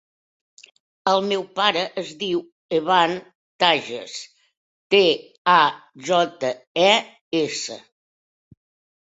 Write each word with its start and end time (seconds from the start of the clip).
El 1.09 1.19
meu 1.31 1.43
pare 1.59 1.83
es 2.01 2.09
diu 2.23 2.39
Evan 2.77 3.13
Tajes: 3.65 4.17
te, 4.95 5.03
a, 5.59 5.59
jota, 6.09 6.53
e, 6.87 6.91
essa. 7.45 7.79